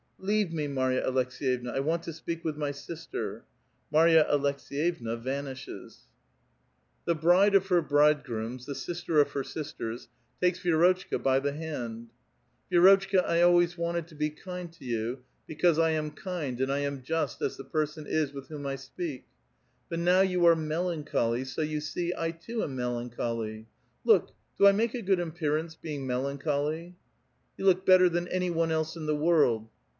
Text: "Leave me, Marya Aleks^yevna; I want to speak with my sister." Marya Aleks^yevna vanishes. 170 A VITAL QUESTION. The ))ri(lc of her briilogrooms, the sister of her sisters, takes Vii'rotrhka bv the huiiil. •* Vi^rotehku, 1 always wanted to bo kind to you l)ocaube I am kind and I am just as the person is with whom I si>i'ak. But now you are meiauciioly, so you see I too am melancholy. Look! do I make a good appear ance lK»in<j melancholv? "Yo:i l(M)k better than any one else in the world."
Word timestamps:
"Leave 0.31 0.51
me, 0.53 0.67
Marya 0.67 1.03
Aleks^yevna; 1.07 1.71
I 1.73 1.79
want 1.79 2.03
to 2.03 2.13
speak 2.13 2.43
with 2.43 2.55
my 2.55 2.71
sister." 2.71 3.43
Marya 3.91 4.23
Aleks^yevna 4.31 5.19
vanishes. 5.19 6.07
170 7.05 7.07
A 7.07 7.13
VITAL 7.13 7.19
QUESTION. 7.19 7.19
The 7.19 7.21
))ri(lc 7.29 7.55
of 7.55 7.67
her 7.67 7.83
briilogrooms, 8.61 8.65
the 8.65 8.75
sister 8.75 9.19
of 9.19 9.31
her 9.31 9.43
sisters, 9.43 10.09
takes 10.39 10.59
Vii'rotrhka 10.61 11.19
bv 11.21 11.43
the 11.43 11.51
huiiil. 11.51 12.05
•* 12.71 12.71
Vi^rotehku, 12.71 13.23
1 13.27 13.43
always 13.43 13.77
wanted 13.77 14.07
to 14.07 14.15
bo 14.15 14.29
kind 14.43 14.71
to 14.73 14.85
you 14.85 15.23
l)ocaube 15.49 15.81
I 15.81 15.91
am 15.91 16.11
kind 16.11 16.61
and 16.61 16.71
I 16.71 16.79
am 16.79 17.01
just 17.03 17.41
as 17.43 17.57
the 17.57 17.63
person 17.63 18.05
is 18.07 18.31
with 18.33 18.47
whom 18.49 18.65
I 18.65 18.75
si>i'ak. 18.77 19.23
But 19.89 19.99
now 19.99 20.21
you 20.21 20.45
are 20.47 20.55
meiauciioly, 20.55 21.45
so 21.47 21.61
you 21.63 21.79
see 21.79 22.11
I 22.17 22.29
too 22.31 22.63
am 22.63 22.75
melancholy. 22.75 23.67
Look! 24.03 24.31
do 24.57 24.65
I 24.67 24.71
make 24.71 24.93
a 24.95 25.01
good 25.03 25.19
appear 25.19 25.57
ance 25.57 25.75
lK»in<j 25.83 26.05
melancholv? 26.07 26.93
"Yo:i 27.57 27.69
l(M)k 27.73 27.85
better 27.85 28.09
than 28.09 28.27
any 28.27 28.49
one 28.51 28.71
else 28.71 28.95
in 28.95 29.05
the 29.07 29.15
world." 29.15 29.67